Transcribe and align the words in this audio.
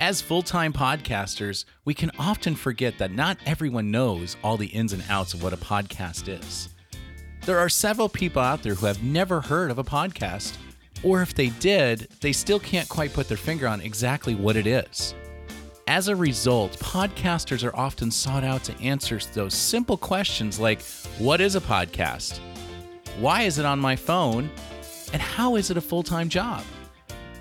As 0.00 0.22
full 0.22 0.40
time 0.40 0.72
podcasters, 0.72 1.66
we 1.84 1.92
can 1.92 2.10
often 2.18 2.54
forget 2.54 2.96
that 2.96 3.12
not 3.12 3.36
everyone 3.44 3.90
knows 3.90 4.38
all 4.42 4.56
the 4.56 4.68
ins 4.68 4.94
and 4.94 5.04
outs 5.10 5.34
of 5.34 5.42
what 5.42 5.52
a 5.52 5.58
podcast 5.58 6.26
is. 6.26 6.70
There 7.44 7.58
are 7.58 7.68
several 7.68 8.08
people 8.08 8.40
out 8.40 8.62
there 8.62 8.74
who 8.74 8.86
have 8.86 9.02
never 9.02 9.42
heard 9.42 9.70
of 9.70 9.78
a 9.78 9.84
podcast, 9.84 10.56
or 11.02 11.20
if 11.20 11.34
they 11.34 11.50
did, 11.50 12.08
they 12.22 12.32
still 12.32 12.58
can't 12.58 12.88
quite 12.88 13.12
put 13.12 13.28
their 13.28 13.36
finger 13.36 13.68
on 13.68 13.82
exactly 13.82 14.34
what 14.34 14.56
it 14.56 14.66
is. 14.66 15.14
As 15.86 16.08
a 16.08 16.16
result, 16.16 16.78
podcasters 16.78 17.62
are 17.62 17.76
often 17.76 18.10
sought 18.10 18.42
out 18.42 18.64
to 18.64 18.80
answer 18.80 19.20
those 19.34 19.52
simple 19.52 19.98
questions 19.98 20.58
like 20.58 20.80
What 21.18 21.42
is 21.42 21.56
a 21.56 21.60
podcast? 21.60 22.38
Why 23.18 23.42
is 23.42 23.58
it 23.58 23.66
on 23.66 23.78
my 23.78 23.96
phone? 23.96 24.48
And 25.12 25.20
how 25.20 25.56
is 25.56 25.70
it 25.70 25.76
a 25.76 25.82
full 25.82 26.02
time 26.02 26.30
job? 26.30 26.64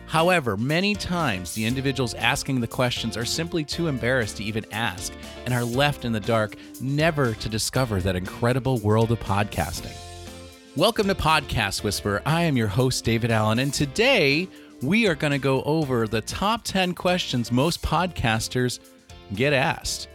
However, 0.10 0.58
many 0.58 0.96
times 0.96 1.54
the 1.54 1.68
individuals 1.68 2.16
asking 2.16 2.62
the 2.62 2.68
questions 2.68 3.16
are 3.16 3.26
simply 3.26 3.64
too 3.64 3.88
embarrassed 3.88 4.38
to 4.38 4.44
even 4.44 4.66
ask 4.72 5.14
and 5.46 5.54
are 5.54 5.64
left 5.64 6.04
in 6.04 6.12
the 6.12 6.20
dark, 6.20 6.56
never 6.82 7.36
to 7.36 7.48
discover 7.48 8.02
that 8.02 8.16
incredible 8.16 8.80
world 8.80 9.12
of 9.12 9.20
podcasting. 9.20 9.96
Welcome 10.76 11.06
to 11.10 11.14
Podcast 11.14 11.84
Whisper. 11.84 12.24
I 12.26 12.42
am 12.42 12.58
your 12.58 12.70
host, 12.70 13.06
David 13.06 13.30
Allen, 13.30 13.60
and 13.60 13.72
today 13.72 14.48
we 14.82 15.08
are 15.08 15.14
going 15.14 15.30
to 15.30 15.38
go 15.38 15.62
over 15.62 16.08
the 16.08 16.22
top 16.22 16.64
10 16.64 16.96
questions 16.96 17.52
most 17.52 17.84
podcasters 17.84 18.80
get 19.36 19.54
asked. 19.54 20.08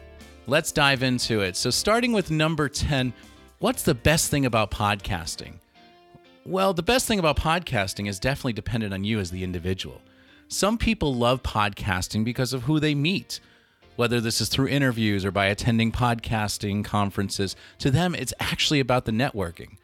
Let's 0.48 0.72
dive 0.72 1.05
into 1.05 1.42
it. 1.42 1.55
So, 1.55 1.70
starting 1.70 2.12
with 2.12 2.33
number 2.33 2.69
10, 2.69 3.12
what's 3.61 3.84
the 3.84 3.95
best 3.95 4.28
thing 4.28 4.45
about 4.45 4.72
podcasting? 4.72 5.61
Well, 6.47 6.75
the 6.75 6.83
best 6.83 7.09
thing 7.09 7.19
about 7.19 7.39
podcasting 7.39 8.07
is 8.07 8.21
definitely 8.21 8.53
dependent 8.53 8.93
on 8.93 9.03
you 9.03 9.19
as 9.19 9.30
the 9.30 9.43
individual. 9.43 10.03
Some 10.47 10.77
people 10.77 11.15
love 11.15 11.43
podcasting 11.43 12.23
because 12.23 12.53
of 12.53 12.65
who 12.65 12.79
they 12.79 12.95
meet. 12.95 13.41
Whether 13.97 14.20
this 14.20 14.42
is 14.42 14.51
through 14.51 14.69
interviews 14.69 15.25
or 15.25 15.31
by 15.31 15.47
attending 15.47 15.91
podcasting 15.91 16.84
conferences, 16.84 17.56
to 17.78 17.91
them 17.91 18.14
it's 18.14 18.34
actually 18.41 18.78
about 18.78 19.06
the 19.06 19.12
networking. 19.12 19.78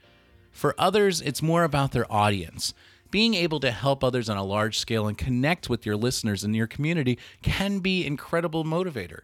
For 0.53 0.75
others, 0.77 1.23
it's 1.23 1.41
more 1.41 1.65
about 1.65 1.93
their 1.93 2.13
audience. 2.13 2.75
Being 3.11 3.33
able 3.33 3.61
to 3.61 3.71
help 3.71 4.05
others 4.05 4.29
on 4.29 4.37
a 4.37 4.45
large 4.45 4.79
scale 4.79 5.09
and 5.09 5.17
connect 5.17 5.71
with 5.71 5.87
your 5.87 5.97
listeners 5.97 6.45
in 6.45 6.53
your 6.53 6.67
community 6.67 7.19
can 7.41 7.79
be 7.79 8.05
incredible 8.05 8.65
motivator. 8.65 9.21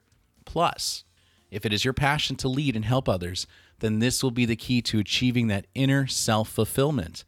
Plus, 0.46 1.04
if 1.50 1.66
it 1.66 1.72
is 1.74 1.84
your 1.84 1.94
passion 1.94 2.36
to 2.36 2.48
lead 2.48 2.74
and 2.76 2.86
help 2.86 3.10
others, 3.10 3.46
then 3.80 3.98
this 3.98 4.22
will 4.22 4.30
be 4.30 4.44
the 4.44 4.56
key 4.56 4.80
to 4.82 4.98
achieving 4.98 5.48
that 5.48 5.66
inner 5.74 6.06
self 6.06 6.48
fulfillment. 6.48 7.24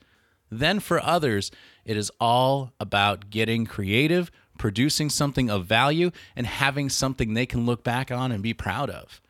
Then, 0.51 0.81
for 0.81 1.03
others, 1.03 1.51
it 1.85 1.97
is 1.97 2.11
all 2.19 2.73
about 2.81 3.31
getting 3.31 3.67
creative, 3.67 4.31
producing 4.59 5.11
something 5.11 5.51
of 5.51 5.67
value, 5.67 6.11
and 6.35 6.47
having 6.47 6.89
something 6.89 7.35
they 7.35 7.47
can 7.47 7.67
look 7.67 7.85
back 7.85 8.11
on 8.11 8.33
and 8.33 8.43
be 8.43 8.55
proud 8.55 8.89
of. 8.89 9.21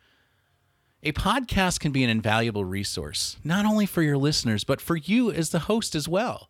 A 1.03 1.11
podcast 1.13 1.79
can 1.79 1.91
be 1.91 2.03
an 2.03 2.09
invaluable 2.09 2.65
resource, 2.65 3.37
not 3.43 3.65
only 3.65 3.85
for 3.85 4.01
your 4.01 4.17
listeners, 4.17 4.63
but 4.63 4.81
for 4.81 4.97
you 4.97 5.31
as 5.31 5.49
the 5.49 5.59
host 5.59 5.95
as 5.95 6.07
well. 6.07 6.49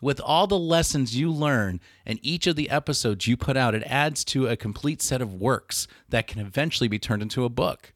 With 0.00 0.20
all 0.20 0.46
the 0.46 0.58
lessons 0.58 1.16
you 1.16 1.30
learn 1.32 1.80
and 2.04 2.18
each 2.20 2.46
of 2.46 2.56
the 2.56 2.68
episodes 2.68 3.26
you 3.26 3.38
put 3.38 3.56
out, 3.56 3.74
it 3.74 3.82
adds 3.86 4.22
to 4.26 4.46
a 4.46 4.56
complete 4.56 5.00
set 5.00 5.22
of 5.22 5.32
works 5.32 5.86
that 6.10 6.26
can 6.26 6.40
eventually 6.40 6.88
be 6.88 6.98
turned 6.98 7.22
into 7.22 7.44
a 7.44 7.48
book. 7.48 7.93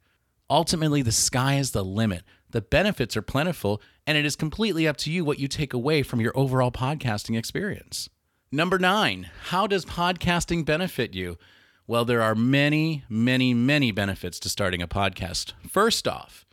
Ultimately, 0.51 1.03
the 1.03 1.13
sky 1.13 1.59
is 1.59 1.73
the 1.73 1.85
limit. 1.85 2.23
The 2.51 2.63
benefits 2.63 3.17
are 3.17 3.23
plentiful, 3.23 3.83
and 4.07 4.17
it 4.17 4.25
is 4.25 4.37
completely 4.37 4.89
up 4.89 4.97
to 4.99 5.11
you 5.11 5.25
what 5.25 5.39
you 5.39 5.49
take 5.49 5.75
away 5.75 6.03
from 6.03 6.21
your 6.21 6.33
overall 6.35 6.73
podcasting 6.73 7.37
experience. 7.37 8.09
Number 8.51 8.79
nine, 8.79 9.29
how 9.49 9.67
does 9.67 9.85
podcasting 9.85 10.65
benefit 10.65 11.13
you? 11.13 11.37
Well, 11.87 12.07
there 12.07 12.23
are 12.23 12.35
many, 12.35 13.05
many, 13.11 13.53
many 13.53 13.93
benefits 13.93 14.41
to 14.41 14.49
starting 14.49 14.81
a 14.81 14.89
podcast. 14.89 15.53
First 15.69 16.09
off, 16.09 16.47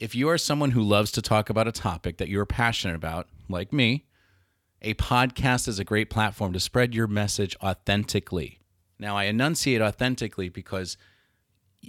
if 0.00 0.14
you 0.14 0.28
are 0.28 0.38
someone 0.38 0.72
who 0.72 0.82
loves 0.82 1.12
to 1.12 1.22
talk 1.22 1.50
about 1.50 1.68
a 1.68 1.72
topic 1.72 2.16
that 2.16 2.28
you're 2.28 2.46
passionate 2.46 2.96
about, 2.96 3.28
like 3.48 3.72
me, 3.72 4.06
a 4.82 4.94
podcast 4.94 5.68
is 5.68 5.78
a 5.78 5.84
great 5.84 6.10
platform 6.10 6.52
to 6.52 6.60
spread 6.60 6.94
your 6.94 7.06
message 7.06 7.56
authentically. 7.62 8.60
Now, 8.98 9.16
I 9.16 9.24
enunciate 9.24 9.82
authentically 9.82 10.48
because 10.48 10.96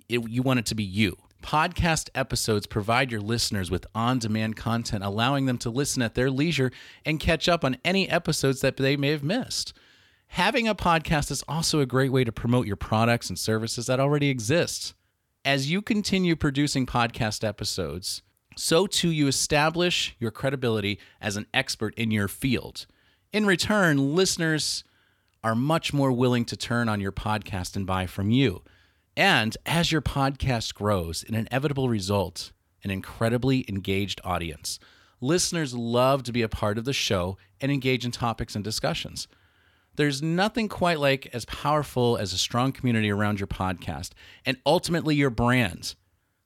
it, 0.08 0.30
you 0.30 0.44
want 0.44 0.60
it 0.60 0.66
to 0.68 0.76
be 0.76 0.84
you. 0.84 1.18
Podcast 1.42 2.10
episodes 2.16 2.68
provide 2.68 3.12
your 3.12 3.22
listeners 3.22 3.72
with 3.72 3.86
on 3.94 4.20
demand 4.20 4.56
content, 4.56 5.04
allowing 5.04 5.46
them 5.46 5.58
to 5.60 5.70
listen 5.70 6.02
at 6.02 6.16
their 6.16 6.30
leisure 6.30 6.72
and 7.06 7.20
catch 7.20 7.50
up 7.50 7.66
on 7.66 7.78
any 7.84 8.10
episodes 8.10 8.62
that 8.62 8.78
they 8.78 8.96
may 8.96 9.10
have 9.10 9.24
missed. 9.24 9.74
Having 10.28 10.68
a 10.68 10.76
podcast 10.76 11.30
is 11.30 11.44
also 11.48 11.80
a 11.80 11.86
great 11.86 12.12
way 12.12 12.24
to 12.24 12.32
promote 12.32 12.66
your 12.66 12.78
products 12.78 13.30
and 13.30 13.38
services 13.38 13.88
that 13.88 14.00
already 14.00 14.30
exist. 14.30 14.94
As 15.44 15.70
you 15.70 15.82
continue 15.82 16.36
producing 16.36 16.86
podcast 16.86 17.46
episodes, 17.46 18.22
so 18.56 18.88
too 18.88 19.10
you 19.10 19.28
establish 19.28 20.16
your 20.20 20.32
credibility 20.32 21.00
as 21.20 21.36
an 21.36 21.48
expert 21.54 21.94
in 21.96 22.12
your 22.12 22.28
field. 22.28 22.86
In 23.34 23.46
return, 23.46 24.16
listeners 24.16 24.84
are 25.44 25.56
much 25.56 25.94
more 25.94 26.12
willing 26.12 26.46
to 26.46 26.56
turn 26.56 26.88
on 26.88 27.02
your 27.02 27.12
podcast 27.12 27.76
and 27.76 27.88
buy 27.88 28.06
from 28.06 28.30
you. 28.30 28.62
And 29.16 29.58
as 29.66 29.92
your 29.92 30.02
podcast 30.02 30.74
grows, 30.74 31.24
an 31.28 31.36
inevitable 31.36 31.90
result 31.90 32.52
an 32.84 32.92
incredibly 32.92 33.66
engaged 33.70 34.22
audience. 34.24 34.80
Listeners 35.20 35.74
love 35.74 36.24
to 36.24 36.32
be 36.32 36.42
a 36.42 36.50
part 36.50 36.78
of 36.78 36.86
the 36.86 36.94
show 36.94 37.38
and 37.60 37.72
engage 37.72 38.06
in 38.06 38.12
topics 38.12 38.56
and 38.56 38.64
discussions. 38.64 39.28
There's 39.96 40.22
nothing 40.22 40.68
quite 40.68 41.00
like 41.00 41.30
as 41.34 41.46
powerful 41.46 42.18
as 42.18 42.34
a 42.34 42.38
strong 42.38 42.72
community 42.72 43.12
around 43.12 43.40
your 43.40 43.48
podcast 43.48 44.12
and 44.46 44.58
ultimately 44.66 45.16
your 45.16 45.30
brand. 45.30 45.96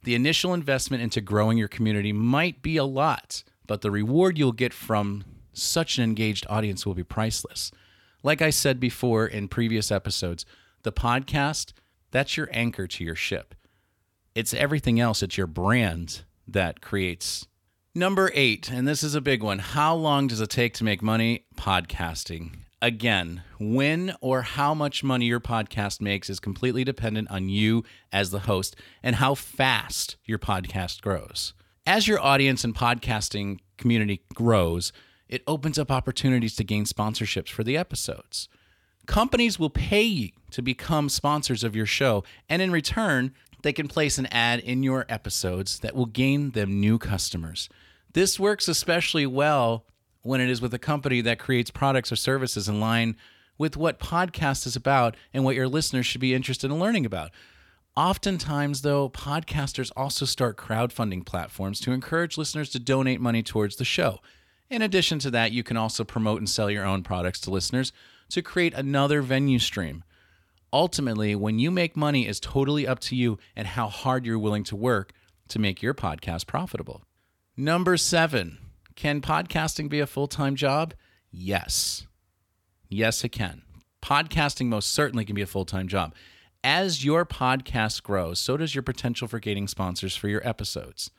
The 0.03 0.15
initial 0.15 0.53
investment 0.53 1.03
into 1.03 1.21
growing 1.21 1.57
your 1.57 1.67
community 1.67 2.11
might 2.11 2.61
be 2.61 2.77
a 2.77 2.83
lot, 2.83 3.43
but 3.65 3.81
the 3.81 3.91
reward 3.91 4.37
you'll 4.37 4.51
get 4.51 4.73
from 4.73 5.23
such 5.53 5.97
an 5.97 6.03
engaged 6.03 6.45
audience 6.49 6.85
will 6.85 6.95
be 6.95 7.03
priceless. 7.03 7.71
Like 8.23 8.41
I 8.41 8.49
said 8.49 8.79
before 8.79 9.25
in 9.25 9.47
previous 9.47 9.91
episodes, 9.91 10.45
the 10.83 10.91
podcast 10.91 11.71
that's 12.15 12.37
your 12.37 12.47
anchor 12.53 12.87
to 12.87 13.03
your 13.03 13.15
ship. 13.15 13.53
It's 14.33 14.53
everything 14.53 15.01
else, 15.01 15.21
it's 15.21 15.37
your 15.37 15.47
brand 15.47 16.23
that 16.47 16.79
creates. 16.79 17.45
Number 17.93 18.31
eight, 18.33 18.71
and 18.71 18.87
this 18.87 19.03
is 19.03 19.15
a 19.15 19.21
big 19.21 19.43
one. 19.43 19.59
How 19.59 19.93
long 19.95 20.27
does 20.27 20.39
it 20.39 20.49
take 20.49 20.73
to 20.75 20.85
make 20.85 21.01
money 21.01 21.45
podcasting? 21.57 22.51
Again, 22.81 23.43
when 23.59 24.15
or 24.21 24.43
how 24.43 24.73
much 24.73 25.03
money 25.03 25.25
your 25.25 25.41
podcast 25.41 25.99
makes 25.99 26.29
is 26.29 26.39
completely 26.39 26.85
dependent 26.85 27.29
on 27.31 27.49
you 27.49 27.83
as 28.13 28.31
the 28.31 28.39
host 28.39 28.77
and 29.03 29.17
how 29.17 29.35
fast 29.35 30.15
your 30.23 30.39
podcast 30.39 31.01
grows. 31.01 31.53
As 31.85 32.07
your 32.07 32.21
audience 32.21 32.63
and 32.63 32.73
podcasting 32.73 33.59
community 33.77 34.23
grows, 34.33 34.93
it 35.27 35.43
opens 35.47 35.77
up 35.77 35.91
opportunities 35.91 36.55
to 36.55 36.63
gain 36.63 36.85
sponsorships 36.85 37.49
for 37.49 37.65
the 37.65 37.75
episodes. 37.75 38.47
Companies 39.05 39.59
will 39.59 39.69
pay 39.69 40.03
you 40.03 40.29
to 40.51 40.61
become 40.61 41.09
sponsors 41.09 41.63
of 41.63 41.75
your 41.75 41.85
show, 41.85 42.23
and 42.49 42.61
in 42.61 42.71
return, 42.71 43.33
they 43.61 43.73
can 43.73 43.87
place 43.87 44.17
an 44.17 44.27
ad 44.27 44.59
in 44.59 44.83
your 44.83 45.05
episodes 45.09 45.79
that 45.79 45.95
will 45.95 46.05
gain 46.05 46.51
them 46.51 46.79
new 46.79 46.97
customers. 46.97 47.69
This 48.13 48.39
works 48.39 48.67
especially 48.67 49.25
well 49.25 49.85
when 50.21 50.39
it 50.39 50.49
is 50.49 50.61
with 50.61 50.73
a 50.73 50.79
company 50.79 51.21
that 51.21 51.39
creates 51.39 51.71
products 51.71 52.11
or 52.11 52.15
services 52.15 52.69
in 52.69 52.79
line 52.79 53.15
with 53.57 53.77
what 53.77 53.99
podcast 53.99 54.65
is 54.65 54.75
about 54.75 55.15
and 55.33 55.43
what 55.43 55.55
your 55.55 55.67
listeners 55.67 56.05
should 56.05 56.21
be 56.21 56.33
interested 56.33 56.71
in 56.71 56.79
learning 56.79 57.05
about. 57.05 57.31
Oftentimes, 57.95 58.81
though, 58.81 59.09
podcasters 59.09 59.91
also 59.95 60.25
start 60.25 60.57
crowdfunding 60.57 61.25
platforms 61.25 61.79
to 61.81 61.91
encourage 61.91 62.37
listeners 62.37 62.69
to 62.71 62.79
donate 62.79 63.21
money 63.21 63.41
towards 63.41 63.77
the 63.77 63.85
show. 63.85 64.19
In 64.69 64.81
addition 64.81 65.19
to 65.19 65.31
that, 65.31 65.51
you 65.51 65.63
can 65.63 65.77
also 65.77 66.03
promote 66.03 66.39
and 66.39 66.49
sell 66.49 66.69
your 66.69 66.85
own 66.85 67.03
products 67.03 67.39
to 67.41 67.51
listeners 67.51 67.93
to 68.29 68.41
create 68.41 68.73
another 68.73 69.21
venue 69.21 69.59
stream. 69.59 70.03
Ultimately, 70.73 71.35
when 71.35 71.59
you 71.59 71.71
make 71.71 71.95
money 71.95 72.27
is 72.27 72.39
totally 72.39 72.87
up 72.87 72.99
to 73.01 73.15
you 73.15 73.37
and 73.55 73.67
how 73.67 73.87
hard 73.87 74.25
you're 74.25 74.39
willing 74.39 74.63
to 74.65 74.75
work 74.75 75.13
to 75.49 75.59
make 75.59 75.81
your 75.81 75.93
podcast 75.93 76.47
profitable. 76.47 77.03
Number 77.55 77.97
seven, 77.97 78.57
can 78.95 79.21
podcasting 79.21 79.89
be 79.89 79.99
a 79.99 80.07
full 80.07 80.27
time 80.27 80.55
job? 80.55 80.93
Yes. 81.31 82.07
Yes, 82.89 83.23
it 83.23 83.29
can. 83.29 83.61
Podcasting 84.01 84.67
most 84.67 84.89
certainly 84.93 85.25
can 85.25 85.35
be 85.35 85.41
a 85.41 85.47
full 85.47 85.65
time 85.65 85.87
job. 85.87 86.13
As 86.63 87.05
your 87.05 87.25
podcast 87.25 88.03
grows, 88.03 88.39
so 88.39 88.57
does 88.57 88.73
your 88.73 88.81
potential 88.81 89.27
for 89.27 89.39
gaining 89.39 89.67
sponsors 89.67 90.15
for 90.15 90.27
your 90.27 90.45
episodes. 90.47 91.11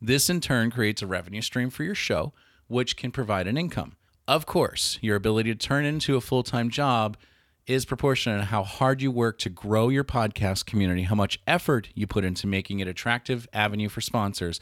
This 0.00 0.30
in 0.30 0.40
turn 0.40 0.70
creates 0.70 1.02
a 1.02 1.06
revenue 1.06 1.42
stream 1.42 1.70
for 1.70 1.84
your 1.84 1.94
show, 1.94 2.32
which 2.68 2.96
can 2.96 3.10
provide 3.10 3.46
an 3.46 3.56
income. 3.56 3.96
Of 4.26 4.46
course, 4.46 4.98
your 5.02 5.16
ability 5.16 5.52
to 5.52 5.58
turn 5.58 5.84
into 5.84 6.16
a 6.16 6.20
full 6.20 6.42
time 6.42 6.70
job 6.70 7.18
is 7.66 7.84
proportionate 7.84 8.40
to 8.40 8.46
how 8.46 8.62
hard 8.62 9.02
you 9.02 9.10
work 9.10 9.38
to 9.38 9.50
grow 9.50 9.90
your 9.90 10.04
podcast 10.04 10.64
community, 10.64 11.02
how 11.02 11.14
much 11.14 11.40
effort 11.46 11.90
you 11.94 12.06
put 12.06 12.24
into 12.24 12.46
making 12.46 12.80
it 12.80 12.88
attractive 12.88 13.46
avenue 13.52 13.88
for 13.88 14.00
sponsors, 14.00 14.60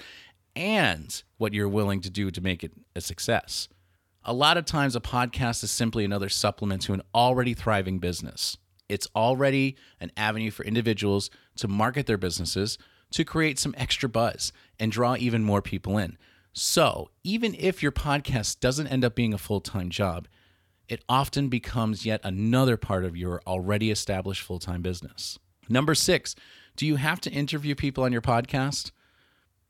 and 0.56 1.22
what 1.38 1.54
you're 1.54 1.68
willing 1.68 2.00
to 2.00 2.10
do 2.10 2.30
to 2.30 2.40
make 2.40 2.64
it 2.64 2.72
a 2.96 3.00
success. 3.00 3.68
A 4.24 4.32
lot 4.32 4.56
of 4.56 4.64
times, 4.64 4.96
a 4.96 5.00
podcast 5.00 5.62
is 5.62 5.70
simply 5.70 6.04
another 6.04 6.28
supplement 6.28 6.82
to 6.82 6.92
an 6.92 7.02
already 7.14 7.54
thriving 7.54 7.98
business. 7.98 8.56
It's 8.88 9.08
already 9.14 9.76
an 10.00 10.10
avenue 10.16 10.50
for 10.50 10.64
individuals 10.64 11.30
to 11.56 11.68
market 11.68 12.06
their 12.06 12.18
businesses, 12.18 12.78
to 13.12 13.24
create 13.24 13.58
some 13.58 13.74
extra 13.76 14.08
buzz, 14.08 14.52
and 14.80 14.90
draw 14.90 15.16
even 15.16 15.44
more 15.44 15.62
people 15.62 15.98
in. 15.98 16.18
So, 16.52 17.10
even 17.25 17.54
if 17.58 17.82
your 17.82 17.93
podcast 17.93 18.60
doesn't 18.60 18.87
end 18.87 19.04
up 19.04 19.14
being 19.14 19.32
a 19.32 19.38
full 19.38 19.60
time 19.60 19.88
job, 19.88 20.28
it 20.88 21.02
often 21.08 21.49
becomes 21.49 22.04
yet 22.04 22.20
another 22.22 22.76
part 22.76 23.04
of 23.04 23.16
your 23.16 23.40
already 23.46 23.90
established 23.90 24.43
full 24.43 24.58
time 24.58 24.82
business. 24.82 25.38
Number 25.69 25.94
six, 25.94 26.34
do 26.76 26.87
you 26.87 26.96
have 26.96 27.20
to 27.22 27.31
interview 27.31 27.75
people 27.75 28.04
on 28.04 28.12
your 28.12 28.20
podcast? 28.20 28.90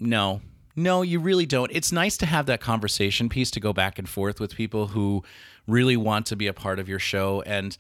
No. 0.01 0.41
No, 0.75 1.03
you 1.03 1.21
really 1.21 1.47
don't. 1.47 1.71
It's 1.73 1.93
nice 1.93 2.17
to 2.17 2.27
have 2.27 2.47
that 2.47 2.61
conversation 2.61 3.29
piece 3.29 3.51
to 3.53 3.61
go 3.61 3.73
back 3.73 3.99
and 3.99 4.09
forth 4.09 4.41
with 4.41 4.57
people 4.57 4.89
who 4.89 5.23
really 5.67 5.97
want 5.97 6.27
to 6.27 6.37
be 6.37 6.47
a 6.47 6.55
part 6.55 6.79
of 6.79 6.89
your 6.89 6.99
show. 6.99 7.43
And 7.43 7.77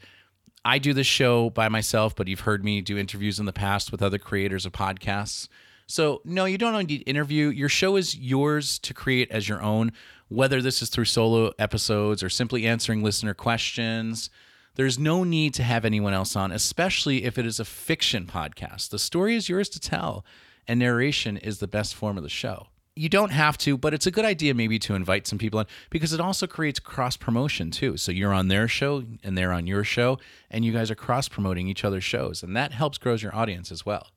I 0.65 0.79
do 0.79 0.93
this 0.93 1.07
show 1.07 1.51
by 1.51 1.69
myself, 1.69 2.15
but 2.15 2.29
you've 2.29 2.41
heard 2.41 2.65
me 2.65 2.81
do 2.83 2.99
interviews 2.99 3.41
in 3.41 3.47
the 3.47 3.53
past 3.53 3.91
with 3.91 4.03
other 4.03 4.19
creators 4.19 4.67
of 4.67 4.73
podcasts. 4.73 5.49
So, 5.87 6.23
no, 6.25 6.45
you 6.45 6.59
don't 6.59 6.89
need 6.89 7.03
interview. 7.07 7.49
Your 7.49 7.69
show 7.69 7.97
is 7.97 8.17
yours 8.17 8.79
to 8.81 8.95
create 8.95 9.31
as 9.31 9.49
your 9.49 9.63
own, 9.63 9.93
whether 10.29 10.63
this 10.63 10.81
is 10.81 10.89
through 10.89 11.05
solo 11.05 11.53
episodes 11.59 12.23
or 12.23 12.31
simply 12.31 12.67
answering 12.67 13.03
listener 13.03 13.35
questions. 13.35 14.31
There's 14.75 14.99
no 14.99 15.23
need 15.23 15.53
to 15.55 15.63
have 15.63 15.85
anyone 15.85 16.15
else 16.15 16.35
on, 16.35 16.51
especially 16.51 17.25
if 17.25 17.37
it 17.37 17.45
is 17.45 17.61
a 17.61 17.65
fiction 17.65 18.27
podcast. 18.27 18.89
The 18.89 18.99
story 18.99 19.37
is 19.37 19.49
yours 19.51 19.69
to 19.71 19.81
tell, 19.81 20.25
and 20.67 20.81
narration 20.81 21.37
is 21.37 21.59
the 21.59 21.69
best 21.69 21.95
form 21.95 22.17
of 22.17 22.23
the 22.23 22.31
show. 22.31 22.69
You 22.95 23.09
don't 23.09 23.33
have 23.33 23.57
to, 23.59 23.77
but 23.77 23.95
it's 23.95 24.07
a 24.07 24.11
good 24.11 24.25
idea 24.25 24.55
maybe 24.55 24.79
to 24.81 24.95
invite 24.95 25.27
some 25.27 25.39
people 25.39 25.61
in 25.61 25.67
because 25.91 26.13
it 26.13 26.21
also 26.21 26.47
creates 26.47 26.79
cross 26.79 27.17
promotion 27.17 27.71
too. 27.71 27.97
So 27.97 28.13
you're 28.13 28.35
on 28.35 28.49
their 28.49 28.69
show 28.69 29.05
and 29.23 29.37
they're 29.37 29.53
on 29.53 29.67
your 29.67 29.85
show, 29.85 30.19
and 30.51 30.65
you 30.65 30.73
guys 30.73 30.91
are 30.91 30.95
cross 30.95 31.29
promoting 31.29 31.69
each 31.69 31.85
other's 31.85 32.05
shows, 32.05 32.43
and 32.43 32.57
that 32.57 32.73
helps 32.73 32.99
grows 32.99 33.23
your 33.23 33.35
audience 33.35 33.71
as 33.71 33.85
well. 33.85 34.09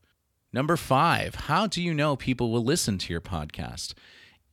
Number 0.55 0.77
five, 0.77 1.35
how 1.35 1.67
do 1.67 1.81
you 1.81 1.93
know 1.93 2.15
people 2.15 2.49
will 2.49 2.63
listen 2.63 2.97
to 2.99 3.11
your 3.11 3.19
podcast? 3.19 3.93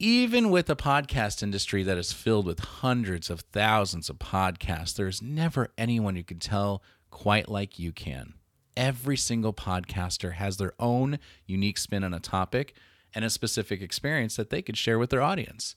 Even 0.01 0.51
with 0.51 0.69
a 0.69 0.75
podcast 0.75 1.45
industry 1.45 1.85
that 1.85 1.97
is 1.97 2.13
filled 2.13 2.45
with 2.45 2.59
hundreds 2.59 3.31
of 3.31 3.43
thousands 3.53 4.11
of 4.11 4.19
podcasts, 4.19 4.97
there's 4.97 5.23
never 5.23 5.69
anyone 5.79 6.17
who 6.17 6.25
can 6.25 6.41
tell 6.41 6.83
quite 7.13 7.49
like 7.49 7.79
you 7.79 7.93
can. 7.93 8.35
Every 8.77 9.17
single 9.17 9.53
podcaster 9.53 10.33
has 10.33 10.57
their 10.57 10.73
own 10.81 11.21
unique 11.47 11.79
spin 11.79 12.03
on 12.03 12.13
a 12.13 12.19
topic 12.19 12.75
and 13.15 13.25
a 13.25 13.31
specific 13.31 13.81
experience 13.81 14.35
that 14.35 14.51
they 14.51 14.61
could 14.61 14.77
share 14.77 14.99
with 14.99 15.11
their 15.11 15.23
audience. 15.23 15.77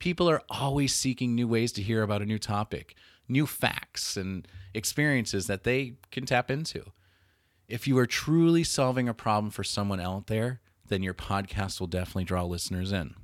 People 0.00 0.28
are 0.28 0.42
always 0.50 0.92
seeking 0.92 1.36
new 1.36 1.46
ways 1.46 1.70
to 1.74 1.82
hear 1.82 2.02
about 2.02 2.20
a 2.20 2.26
new 2.26 2.40
topic, 2.40 2.96
new 3.28 3.46
facts, 3.46 4.16
and 4.16 4.48
experiences 4.74 5.46
that 5.46 5.62
they 5.62 5.92
can 6.10 6.26
tap 6.26 6.50
into. 6.50 6.82
If 7.72 7.88
you 7.88 7.96
are 7.96 8.06
truly 8.06 8.64
solving 8.64 9.08
a 9.08 9.14
problem 9.14 9.50
for 9.50 9.64
someone 9.64 9.98
out 9.98 10.26
there, 10.26 10.60
then 10.88 11.02
your 11.02 11.14
podcast 11.14 11.80
will 11.80 11.86
definitely 11.86 12.24
draw 12.24 12.44
listeners 12.44 12.92
in. 12.92 13.14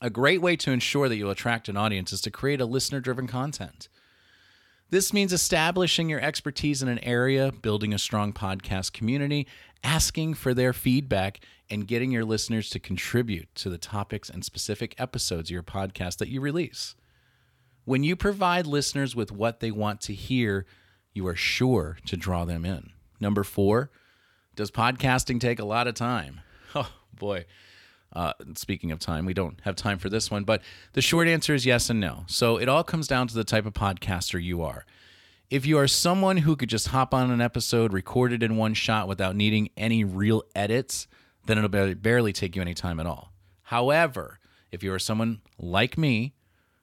A 0.00 0.10
great 0.10 0.42
way 0.42 0.56
to 0.56 0.72
ensure 0.72 1.08
that 1.08 1.14
you'll 1.14 1.30
attract 1.30 1.68
an 1.68 1.76
audience 1.76 2.12
is 2.12 2.20
to 2.22 2.32
create 2.32 2.60
a 2.60 2.66
listener 2.66 2.98
driven 2.98 3.28
content. 3.28 3.88
This 4.90 5.12
means 5.12 5.32
establishing 5.32 6.08
your 6.08 6.20
expertise 6.20 6.82
in 6.82 6.88
an 6.88 6.98
area, 7.04 7.52
building 7.52 7.94
a 7.94 7.98
strong 8.00 8.32
podcast 8.32 8.92
community, 8.92 9.46
asking 9.84 10.34
for 10.34 10.52
their 10.52 10.72
feedback, 10.72 11.38
and 11.70 11.86
getting 11.86 12.10
your 12.10 12.24
listeners 12.24 12.68
to 12.70 12.80
contribute 12.80 13.54
to 13.54 13.70
the 13.70 13.78
topics 13.78 14.28
and 14.28 14.44
specific 14.44 14.96
episodes 14.98 15.48
of 15.48 15.54
your 15.54 15.62
podcast 15.62 16.18
that 16.18 16.28
you 16.28 16.40
release. 16.40 16.96
When 17.84 18.02
you 18.02 18.16
provide 18.16 18.66
listeners 18.66 19.14
with 19.14 19.30
what 19.30 19.60
they 19.60 19.70
want 19.70 20.00
to 20.00 20.12
hear, 20.12 20.66
you 21.12 21.24
are 21.28 21.36
sure 21.36 21.98
to 22.06 22.16
draw 22.16 22.44
them 22.44 22.64
in. 22.64 22.90
Number 23.24 23.42
four, 23.42 23.90
does 24.54 24.70
podcasting 24.70 25.40
take 25.40 25.58
a 25.58 25.64
lot 25.64 25.88
of 25.88 25.94
time? 25.94 26.40
Oh, 26.76 26.90
boy. 27.16 27.44
Uh, 28.12 28.32
speaking 28.56 28.90
of 28.90 28.98
time, 28.98 29.24
we 29.26 29.32
don't 29.32 29.60
have 29.62 29.76
time 29.76 29.96
for 29.96 30.08
this 30.08 30.28
one, 30.28 30.42
but 30.42 30.60
the 30.92 31.00
short 31.00 31.28
answer 31.28 31.54
is 31.54 31.64
yes 31.64 31.88
and 31.88 32.00
no. 32.00 32.24
So 32.26 32.56
it 32.56 32.68
all 32.68 32.82
comes 32.82 33.06
down 33.06 33.28
to 33.28 33.34
the 33.34 33.44
type 33.44 33.64
of 33.64 33.74
podcaster 33.74 34.42
you 34.42 34.60
are. 34.62 34.84
If 35.50 35.66
you 35.66 35.78
are 35.78 35.86
someone 35.86 36.38
who 36.38 36.56
could 36.56 36.68
just 36.68 36.88
hop 36.88 37.14
on 37.14 37.30
an 37.30 37.40
episode, 37.40 37.92
record 37.92 38.32
it 38.32 38.42
in 38.42 38.56
one 38.56 38.74
shot 38.74 39.06
without 39.06 39.36
needing 39.36 39.70
any 39.76 40.02
real 40.02 40.42
edits, 40.56 41.06
then 41.46 41.58
it'll 41.58 41.94
barely 41.94 42.32
take 42.32 42.56
you 42.56 42.62
any 42.62 42.74
time 42.74 42.98
at 42.98 43.06
all. 43.06 43.32
However, 43.62 44.40
if 44.72 44.82
you 44.82 44.92
are 44.92 44.98
someone 44.98 45.42
like 45.60 45.96
me 45.96 46.34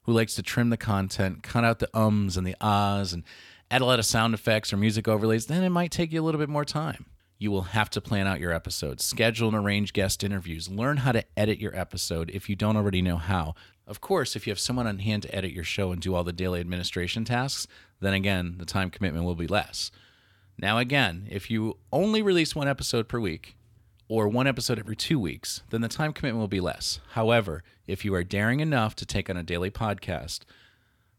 who 0.04 0.14
likes 0.14 0.36
to 0.36 0.42
trim 0.42 0.70
the 0.70 0.78
content, 0.78 1.44
cut 1.44 1.66
out 1.66 1.80
the 1.80 1.90
ums 1.94 2.38
and 2.38 2.48
the 2.48 2.56
ahs, 2.62 3.12
and 3.12 3.26
add 3.72 3.82
a 3.82 3.86
lot 3.86 3.98
of 3.98 4.06
sound 4.06 4.36
effects 4.36 4.72
or 4.72 4.78
music 4.78 5.08
overlays, 5.08 5.48
then 5.48 5.64
it 5.64 5.70
might 5.70 5.92
take 5.92 6.12
you 6.12 6.22
a 6.22 6.26
little 6.26 6.40
bit 6.40 6.50
more 6.50 6.66
time 6.66 7.08
you 7.42 7.50
will 7.50 7.64
have 7.64 7.90
to 7.90 8.00
plan 8.00 8.28
out 8.28 8.40
your 8.40 8.54
episodes, 8.54 9.04
schedule 9.04 9.48
and 9.48 9.58
arrange 9.58 9.94
guest 9.94 10.24
interviews, 10.24 10.70
learn 10.70 10.98
how 10.98 11.12
to 11.12 11.26
edit 11.36 11.58
your 11.58 11.76
episode 11.76 12.30
if 12.30 12.48
you 12.48 12.56
don't 12.56 12.78
already 12.78 13.02
know 13.02 13.18
how. 13.18 13.56
Of 13.88 14.00
course, 14.00 14.36
if 14.36 14.46
you 14.46 14.52
have 14.52 14.60
someone 14.60 14.86
on 14.86 15.00
hand 15.00 15.24
to 15.24 15.36
edit 15.36 15.52
your 15.52 15.64
show 15.64 15.92
and 15.92 16.00
do 16.00 16.14
all 16.14 16.24
the 16.24 16.32
daily 16.32 16.60
administration 16.60 17.26
tasks, 17.26 17.66
then 18.00 18.14
again, 18.14 18.58
the 18.60 18.66
time 18.66 18.92
commitment 18.92 19.26
will 19.26 19.34
be 19.34 19.48
less. 19.48 19.90
Now, 20.56 20.78
again, 20.78 21.28
if 21.32 21.50
you 21.50 21.80
only 21.92 22.22
release 22.22 22.56
one 22.56 22.68
episode 22.68 23.08
per 23.08 23.20
week 23.20 23.56
or 24.08 24.28
one 24.28 24.46
episode 24.46 24.78
every 24.78 24.96
two 24.96 25.20
weeks, 25.20 25.64
then 25.72 25.82
the 25.82 25.88
time 25.88 26.14
commitment 26.14 26.42
will 26.42 26.48
be 26.48 26.60
less. 26.60 27.00
However, 27.14 27.64
if 27.88 28.06
you 28.06 28.14
are 28.14 28.24
daring 28.24 28.60
enough 28.60 28.96
to 28.98 29.06
take 29.06 29.32
on 29.32 29.38
a 29.38 29.42
daily 29.42 29.72
podcast, 29.72 30.42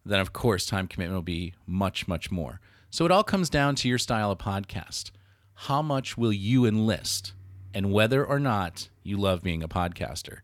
then 0.05 0.21
of 0.21 0.33
course, 0.33 0.67
time 0.67 0.89
commitment 0.89 1.17
will 1.17 1.23
be 1.23 1.55
much, 1.67 2.09
much 2.09 2.31
more. 2.31 2.61
So 2.91 3.05
it 3.05 3.11
all 3.11 3.25
comes 3.25 3.49
down 3.49 3.75
to 3.77 3.89
your 3.89 3.99
style 3.99 4.31
of 4.31 4.39
podcast 4.39 5.11
how 5.55 5.83
much 5.83 6.19
will 6.19 6.33
you 6.33 6.65
enlist 6.65 7.35
and 7.75 7.93
whether 7.93 8.25
or 8.25 8.41
not 8.41 8.89
you 9.03 9.17
love 9.17 9.43
being 9.43 9.63
a 9.63 9.69
podcaster. 9.69 10.39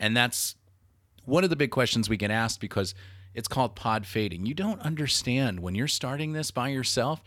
And 0.00 0.16
that's 0.16 0.56
one 1.24 1.44
of 1.44 1.50
the 1.50 1.56
big 1.56 1.70
questions 1.70 2.08
we 2.08 2.16
get 2.16 2.30
asked 2.30 2.60
because 2.60 2.94
it's 3.34 3.48
called 3.48 3.76
pod 3.76 4.06
fading. 4.06 4.46
You 4.46 4.54
don't 4.54 4.80
understand 4.80 5.60
when 5.60 5.74
you're 5.74 5.88
starting 5.88 6.32
this 6.32 6.50
by 6.50 6.68
yourself, 6.68 7.22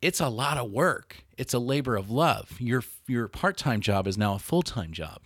it's 0.00 0.20
a 0.20 0.28
lot 0.28 0.58
of 0.58 0.70
work. 0.70 1.24
It's 1.36 1.54
a 1.54 1.58
labor 1.58 1.96
of 1.96 2.10
love. 2.10 2.56
Your 2.60 2.82
your 3.06 3.28
part-time 3.28 3.80
job 3.80 4.06
is 4.06 4.18
now 4.18 4.34
a 4.34 4.38
full-time 4.38 4.92
job. 4.92 5.22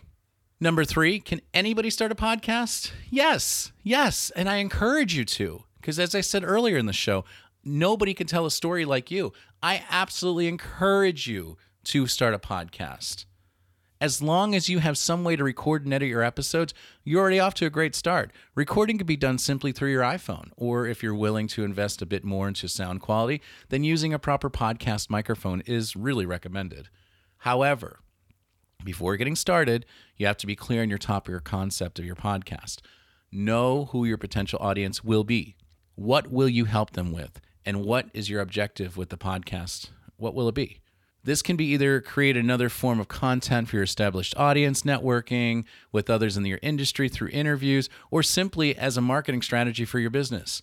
Number 0.61 0.85
3, 0.85 1.21
can 1.21 1.41
anybody 1.53 1.91
start 1.91 2.13
a 2.13 2.15
podcast? 2.15 2.93
Yes. 3.11 3.73
Yes, 3.83 4.31
and 4.35 4.49
I 4.49 4.57
encourage 4.57 5.15
you 5.15 5.25
to 5.27 5.65
because 5.87 6.01
as 6.01 6.17
I 6.17 6.21
said 6.21 6.43
earlier 6.43 6.77
in 6.77 6.87
the 6.87 6.93
show, 6.93 7.25
nobody 7.63 8.13
can 8.13 8.27
tell 8.27 8.45
a 8.45 8.51
story 8.51 8.85
like 8.85 9.09
you. 9.09 9.33
I 9.63 9.85
absolutely 9.89 10.49
encourage 10.49 11.29
you 11.29 11.59
to 11.85 12.09
start 12.09 12.35
a 12.35 12.41
podcast. 12.41 13.25
As 14.01 14.21
long 14.21 14.57
as 14.57 14.69
you 14.69 14.81
have 14.81 14.99
some 14.99 15.23
way 15.23 15.37
to 15.37 15.45
record 15.45 15.85
and 15.85 15.95
edit 15.95 16.09
your 16.09 16.25
episodes, 16.25 16.75
you're 17.05 17.21
already 17.21 17.39
off 17.39 17.55
to 17.55 17.67
a 17.67 17.71
great 17.71 17.95
start. 17.95 18.33
Recording 18.57 18.99
can 18.99 19.07
be 19.07 19.17
done 19.17 19.39
simply 19.39 19.71
through 19.71 19.93
your 19.93 20.03
iPhone, 20.03 20.51
or 20.57 20.89
if 20.89 21.05
you're 21.05 21.15
willing 21.15 21.47
to 21.47 21.63
invest 21.63 22.03
a 22.03 22.07
bit 22.07 22.25
more 22.25 22.49
into 22.49 22.67
sound 22.67 23.01
quality, 23.01 23.41
then 23.69 23.85
using 23.85 24.13
a 24.13 24.19
proper 24.19 24.51
podcast 24.51 25.09
microphone 25.09 25.61
is 25.67 25.95
really 25.95 26.27
recommended. 26.27 26.89
However, 27.39 28.01
before 28.83 29.17
getting 29.17 29.37
started, 29.37 29.87
you 30.17 30.27
have 30.27 30.39
to 30.39 30.49
be 30.49 30.57
clear 30.57 30.83
on 30.83 30.89
your 30.89 30.99
topic 30.99 31.33
or 31.33 31.39
concept 31.39 32.01
of 32.01 32.05
your 32.05 32.17
podcast. 32.17 32.79
Know 33.31 33.85
who 33.93 34.05
your 34.05 34.19
potential 34.19 34.59
audience 34.61 35.05
will 35.05 35.23
be. 35.23 35.55
What 35.97 36.31
will 36.31 36.49
you 36.49 36.67
help 36.67 36.93
them 36.93 37.13
with? 37.13 37.41
and 37.67 37.85
what 37.85 38.09
is 38.15 38.31
your 38.31 38.41
objective 38.41 38.97
with 38.97 39.11
the 39.11 39.19
podcast? 39.19 39.91
What 40.17 40.35
will 40.35 40.49
it 40.49 40.55
be? 40.55 40.79
This 41.25 41.43
can 41.43 41.57
be 41.57 41.67
either 41.73 42.01
create 42.01 42.37
another 42.37 42.69
form 42.69 43.01
of 43.01 43.09
content 43.09 43.69
for 43.69 43.77
your 43.77 43.83
established 43.83 44.37
audience, 44.37 44.83
networking 44.83 45.65
with 45.91 46.09
others 46.09 46.37
in 46.37 46.47
your 46.47 46.61
industry 46.63 47.09
through 47.09 47.31
interviews, 47.31 47.91
or 48.13 48.23
simply 48.23 48.77
as 48.77 48.97
a 48.97 49.01
marketing 49.01 49.43
strategy 49.43 49.85
for 49.85 49.99
your 49.99 50.11
business. 50.11 50.63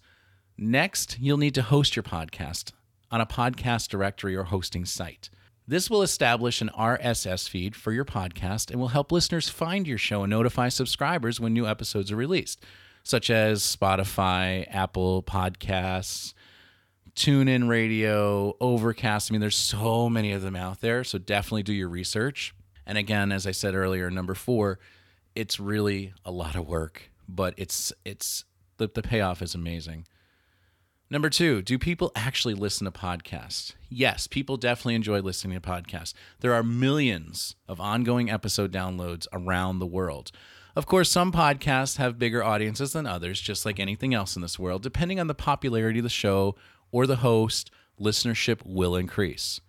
Next, 0.58 1.20
you'll 1.20 1.38
need 1.38 1.56
to 1.56 1.62
host 1.62 1.98
your 1.98 2.04
podcast 2.04 2.72
on 3.12 3.20
a 3.20 3.26
podcast 3.26 3.90
directory 3.90 4.38
or 4.38 4.46
hosting 4.46 4.86
site. 4.86 5.30
This 5.68 5.90
will 5.90 6.02
establish 6.02 6.62
an 6.62 6.72
RSS 6.78 7.50
feed 7.50 7.76
for 7.76 7.92
your 7.92 8.06
podcast 8.06 8.72
and 8.72 8.80
will 8.80 8.90
help 8.90 9.12
listeners 9.12 9.50
find 9.50 9.86
your 9.86 9.98
show 9.98 10.24
and 10.24 10.30
notify 10.30 10.70
subscribers 10.70 11.40
when 11.40 11.54
new 11.54 11.68
episodes 11.68 12.12
are 12.12 12.18
released, 12.18 12.64
such 13.04 13.30
as 13.30 13.62
Spotify, 13.62 14.66
Apple 14.70 15.22
Podcasts, 15.22 16.34
TuneIn 17.16 17.68
Radio, 17.68 18.56
Overcast. 18.60 19.30
I 19.30 19.34
mean, 19.34 19.42
there's 19.42 19.56
so 19.56 20.10
many 20.10 20.32
of 20.32 20.42
them 20.42 20.56
out 20.56 20.82
there. 20.82 21.04
So 21.04 21.18
definitely 21.18 21.64
do 21.64 21.74
your 21.74 21.90
research. 21.90 22.56
And 22.86 22.98
again, 22.98 23.32
as 23.32 23.46
I 23.46 23.52
said 23.52 23.76
earlier, 23.76 24.10
number 24.10 24.34
four, 24.34 24.80
it's 25.36 25.60
really 25.60 26.14
a 26.26 26.32
lot 26.32 26.56
of 26.56 26.68
work, 26.68 27.10
but 27.28 27.54
it's 27.58 27.94
it's 28.04 28.46
the, 28.78 28.90
the 28.94 29.02
payoff 29.02 29.42
is 29.42 29.56
amazing. 29.56 30.06
Number 31.10 31.30
two, 31.30 31.62
do 31.62 31.78
people 31.78 32.12
actually 32.16 32.56
listen 32.56 32.86
to 32.86 32.92
podcasts? 32.92 33.74
Yes, 33.90 34.26
people 34.26 34.58
definitely 34.58 34.96
enjoy 34.96 35.22
listening 35.22 35.60
to 35.60 35.62
podcasts. 35.62 36.14
There 36.40 36.54
are 36.54 36.64
millions 36.64 37.56
of 37.68 37.80
ongoing 37.80 38.32
episode 38.32 38.72
downloads 38.72 39.28
around 39.32 39.78
the 39.78 39.86
world. 39.86 40.32
Of 40.76 40.88
course, 40.88 41.12
some 41.12 41.32
podcasts 41.32 41.98
have 41.98 42.18
bigger 42.18 42.44
audiences 42.44 42.94
than 42.94 43.06
others, 43.06 43.40
just 43.40 43.64
like 43.64 43.80
anything 43.80 44.16
else 44.16 44.36
in 44.36 44.42
this 44.42 44.58
world, 44.58 44.82
depending 44.82 45.20
on 45.20 45.28
the 45.28 45.36
popularity 45.36 46.00
of 46.00 46.04
the 46.04 46.10
show 46.10 46.56
or 46.92 47.06
the 47.06 47.18
host 47.18 47.70
listenership 48.00 48.66
will 48.66 48.96
increase. 48.96 49.62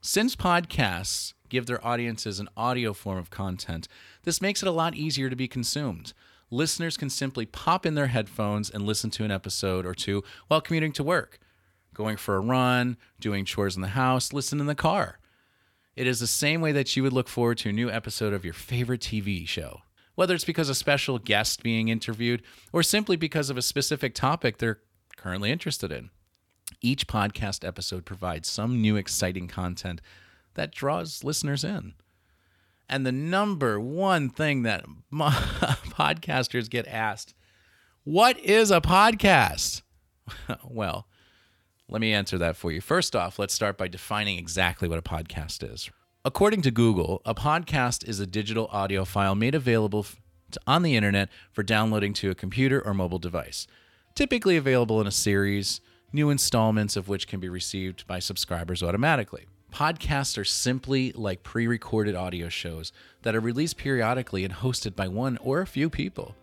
Since 0.00 0.36
podcasts 0.36 1.34
give 1.50 1.66
their 1.66 1.84
audiences 1.86 2.40
an 2.40 2.48
audio 2.56 2.94
form 2.94 3.18
of 3.18 3.28
content, 3.28 3.86
this 4.22 4.40
makes 4.40 4.62
it 4.62 4.68
a 4.68 4.72
lot 4.72 4.94
easier 4.94 5.28
to 5.28 5.36
be 5.36 5.46
consumed. 5.46 6.14
Listeners 6.50 6.96
can 6.96 7.10
simply 7.10 7.44
pop 7.44 7.84
in 7.84 7.94
their 7.94 8.06
headphones 8.06 8.70
and 8.70 8.86
listen 8.86 9.10
to 9.10 9.24
an 9.24 9.30
episode 9.30 9.84
or 9.84 9.94
two 9.94 10.24
while 10.48 10.62
commuting 10.62 10.92
to 10.92 11.04
work, 11.04 11.38
going 11.92 12.16
for 12.16 12.36
a 12.36 12.40
run, 12.40 12.96
doing 13.20 13.44
chores 13.44 13.76
in 13.76 13.82
the 13.82 13.88
house, 13.88 14.32
listen 14.32 14.58
in 14.58 14.66
the 14.66 14.74
car. 14.74 15.18
It 15.96 16.06
is 16.06 16.18
the 16.18 16.26
same 16.26 16.62
way 16.62 16.72
that 16.72 16.96
you 16.96 17.02
would 17.02 17.12
look 17.12 17.28
forward 17.28 17.58
to 17.58 17.68
a 17.68 17.72
new 17.72 17.90
episode 17.90 18.32
of 18.32 18.42
your 18.44 18.54
favorite 18.54 19.02
TV 19.02 19.46
show. 19.46 19.82
Whether 20.20 20.34
it's 20.34 20.44
because 20.44 20.68
a 20.68 20.74
special 20.74 21.18
guest 21.18 21.62
being 21.62 21.88
interviewed 21.88 22.42
or 22.74 22.82
simply 22.82 23.16
because 23.16 23.48
of 23.48 23.56
a 23.56 23.62
specific 23.62 24.14
topic 24.14 24.58
they're 24.58 24.80
currently 25.16 25.50
interested 25.50 25.90
in. 25.90 26.10
Each 26.82 27.06
podcast 27.06 27.66
episode 27.66 28.04
provides 28.04 28.46
some 28.46 28.82
new 28.82 28.96
exciting 28.96 29.48
content 29.48 30.02
that 30.56 30.72
draws 30.72 31.24
listeners 31.24 31.64
in. 31.64 31.94
And 32.86 33.06
the 33.06 33.12
number 33.12 33.80
one 33.80 34.28
thing 34.28 34.62
that 34.64 34.84
podcasters 35.10 36.68
get 36.68 36.86
asked, 36.86 37.32
what 38.04 38.38
is 38.40 38.70
a 38.70 38.82
podcast? 38.82 39.80
well, 40.68 41.06
let 41.88 42.02
me 42.02 42.12
answer 42.12 42.36
that 42.36 42.58
for 42.58 42.70
you. 42.70 42.82
First 42.82 43.16
off, 43.16 43.38
let's 43.38 43.54
start 43.54 43.78
by 43.78 43.88
defining 43.88 44.36
exactly 44.36 44.86
what 44.86 44.98
a 44.98 45.02
podcast 45.02 45.66
is. 45.72 45.88
According 46.22 46.60
to 46.62 46.70
Google, 46.70 47.22
a 47.24 47.34
podcast 47.34 48.06
is 48.06 48.20
a 48.20 48.26
digital 48.26 48.68
audio 48.70 49.06
file 49.06 49.34
made 49.34 49.54
available 49.54 50.04
on 50.66 50.82
the 50.82 50.94
internet 50.94 51.30
for 51.50 51.62
downloading 51.62 52.12
to 52.12 52.30
a 52.30 52.34
computer 52.34 52.78
or 52.78 52.92
mobile 52.92 53.18
device, 53.18 53.66
typically 54.14 54.58
available 54.58 55.00
in 55.00 55.06
a 55.06 55.12
series, 55.12 55.80
new 56.12 56.28
installments 56.28 56.94
of 56.94 57.08
which 57.08 57.26
can 57.26 57.40
be 57.40 57.48
received 57.48 58.06
by 58.06 58.18
subscribers 58.18 58.82
automatically. 58.82 59.46
Podcasts 59.72 60.36
are 60.36 60.44
simply 60.44 61.10
like 61.12 61.42
pre 61.42 61.66
recorded 61.66 62.14
audio 62.14 62.50
shows 62.50 62.92
that 63.22 63.34
are 63.34 63.40
released 63.40 63.78
periodically 63.78 64.44
and 64.44 64.52
hosted 64.52 64.94
by 64.94 65.08
one 65.08 65.38
or 65.38 65.62
a 65.62 65.66
few 65.66 65.88
people. 65.88 66.36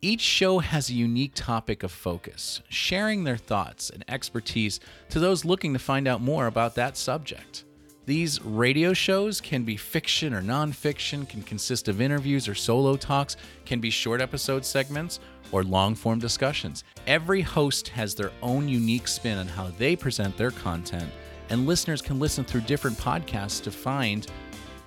Each 0.00 0.20
show 0.20 0.60
has 0.60 0.90
a 0.90 0.94
unique 0.94 1.32
topic 1.34 1.82
of 1.82 1.90
focus, 1.90 2.62
sharing 2.68 3.24
their 3.24 3.36
thoughts 3.36 3.90
and 3.90 4.04
expertise 4.06 4.78
to 5.08 5.18
those 5.18 5.44
looking 5.44 5.72
to 5.72 5.80
find 5.80 6.06
out 6.06 6.20
more 6.20 6.46
about 6.46 6.76
that 6.76 6.96
subject. 6.96 7.64
These 8.06 8.40
radio 8.44 8.92
shows 8.92 9.40
can 9.40 9.64
be 9.64 9.76
fiction 9.76 10.32
or 10.32 10.40
nonfiction, 10.40 11.28
can 11.28 11.42
consist 11.42 11.88
of 11.88 12.00
interviews 12.00 12.46
or 12.46 12.54
solo 12.54 12.96
talks, 12.96 13.36
can 13.64 13.80
be 13.80 13.90
short 13.90 14.20
episode 14.20 14.64
segments 14.64 15.18
or 15.50 15.64
long 15.64 15.96
form 15.96 16.20
discussions. 16.20 16.84
Every 17.08 17.42
host 17.42 17.88
has 17.88 18.14
their 18.14 18.30
own 18.42 18.68
unique 18.68 19.08
spin 19.08 19.38
on 19.38 19.48
how 19.48 19.72
they 19.76 19.96
present 19.96 20.36
their 20.36 20.52
content, 20.52 21.10
and 21.50 21.66
listeners 21.66 22.00
can 22.00 22.20
listen 22.20 22.44
through 22.44 22.60
different 22.60 22.96
podcasts 22.96 23.60
to 23.64 23.72
find 23.72 24.28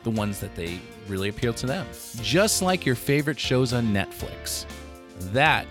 the 0.04 0.12
ones 0.12 0.40
that 0.40 0.56
they 0.56 0.80
really 1.10 1.28
appeal 1.28 1.54
to 1.56 1.66
them. 1.66 1.88
Just 2.22 2.62
like 2.62 2.86
your 2.86 2.96
favorite 2.96 3.38
shows 3.38 3.74
on 3.74 3.88
Netflix. 3.88 4.66
That 5.34 5.68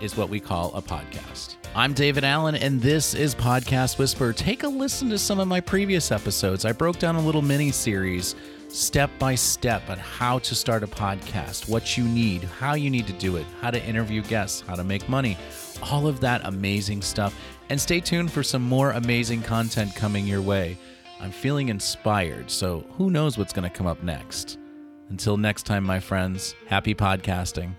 is 0.00 0.16
what 0.16 0.28
we 0.28 0.40
call 0.40 0.74
a 0.74 0.82
podcast. 0.82 1.56
I'm 1.74 1.92
David 1.92 2.24
Allen, 2.24 2.54
and 2.54 2.80
this 2.80 3.14
is 3.14 3.34
Podcast 3.34 3.98
Whisper. 3.98 4.32
Take 4.32 4.62
a 4.62 4.68
listen 4.68 5.08
to 5.10 5.18
some 5.18 5.38
of 5.38 5.46
my 5.46 5.60
previous 5.60 6.10
episodes. 6.10 6.64
I 6.64 6.72
broke 6.72 6.98
down 6.98 7.16
a 7.16 7.20
little 7.20 7.42
mini 7.42 7.70
series 7.70 8.34
step 8.68 9.10
by 9.18 9.34
step 9.34 9.88
on 9.88 9.98
how 9.98 10.38
to 10.40 10.54
start 10.54 10.82
a 10.82 10.86
podcast, 10.86 11.68
what 11.68 11.96
you 11.96 12.04
need, 12.04 12.44
how 12.44 12.74
you 12.74 12.90
need 12.90 13.06
to 13.06 13.12
do 13.14 13.36
it, 13.36 13.46
how 13.60 13.70
to 13.70 13.84
interview 13.84 14.22
guests, 14.22 14.62
how 14.66 14.74
to 14.74 14.84
make 14.84 15.08
money, 15.08 15.36
all 15.82 16.06
of 16.06 16.20
that 16.20 16.44
amazing 16.44 17.02
stuff. 17.02 17.34
And 17.68 17.80
stay 17.80 18.00
tuned 18.00 18.32
for 18.32 18.42
some 18.42 18.62
more 18.62 18.92
amazing 18.92 19.42
content 19.42 19.94
coming 19.94 20.26
your 20.26 20.42
way. 20.42 20.78
I'm 21.20 21.30
feeling 21.30 21.68
inspired, 21.68 22.50
so 22.50 22.84
who 22.92 23.10
knows 23.10 23.36
what's 23.36 23.52
going 23.52 23.68
to 23.68 23.76
come 23.76 23.86
up 23.86 24.02
next. 24.02 24.58
Until 25.10 25.36
next 25.36 25.64
time, 25.64 25.84
my 25.84 26.00
friends, 26.00 26.54
happy 26.66 26.94
podcasting. 26.94 27.74